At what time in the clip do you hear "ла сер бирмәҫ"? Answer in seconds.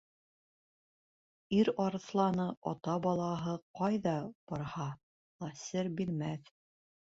5.45-6.55